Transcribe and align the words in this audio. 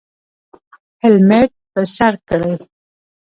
هیلمټ 1.01 1.49
په 1.71 1.81
سر 1.95 2.13
کړئ 2.27 2.53